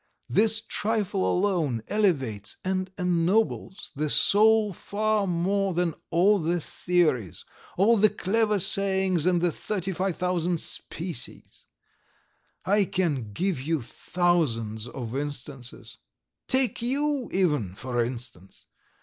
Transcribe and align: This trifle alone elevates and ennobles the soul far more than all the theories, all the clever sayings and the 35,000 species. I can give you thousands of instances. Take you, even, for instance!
This 0.29 0.61
trifle 0.61 1.31
alone 1.31 1.83
elevates 1.87 2.57
and 2.65 2.89
ennobles 2.97 3.91
the 3.95 4.09
soul 4.09 4.73
far 4.73 5.27
more 5.27 5.75
than 5.75 5.93
all 6.09 6.39
the 6.39 6.59
theories, 6.59 7.45
all 7.77 7.97
the 7.97 8.09
clever 8.09 8.57
sayings 8.57 9.27
and 9.27 9.41
the 9.41 9.51
35,000 9.51 10.59
species. 10.59 11.65
I 12.65 12.83
can 12.85 13.31
give 13.31 13.61
you 13.61 13.79
thousands 13.79 14.87
of 14.87 15.15
instances. 15.15 15.99
Take 16.47 16.81
you, 16.81 17.29
even, 17.31 17.75
for 17.75 18.03
instance! 18.03 18.65